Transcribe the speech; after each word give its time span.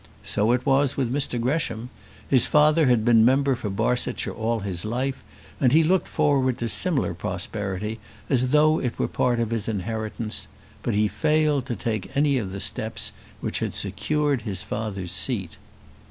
So 0.23 0.51
it 0.51 0.65
was 0.65 0.97
with 0.97 1.13
Mr 1.13 1.39
Gresham. 1.39 1.91
His 2.27 2.47
father 2.47 2.87
had 2.87 3.05
been 3.05 3.23
member 3.23 3.53
for 3.55 3.69
Barsetshire 3.69 4.33
all 4.33 4.61
his 4.61 4.83
life, 4.83 5.23
and 5.59 5.71
he 5.71 5.83
looked 5.83 6.07
forward 6.07 6.57
to 6.57 6.67
similar 6.69 7.13
prosperity 7.13 7.99
as 8.27 8.47
though 8.47 8.79
it 8.79 8.97
were 8.97 9.07
part 9.07 9.39
of 9.39 9.51
his 9.51 9.67
inheritance; 9.67 10.47
but 10.81 10.95
he 10.95 11.07
failed 11.07 11.67
to 11.67 11.75
take 11.75 12.17
any 12.17 12.39
of 12.39 12.51
the 12.51 12.59
steps 12.59 13.11
which 13.41 13.59
had 13.59 13.75
secured 13.75 14.41
his 14.41 14.63
father's 14.63 15.11
seat. 15.11 15.57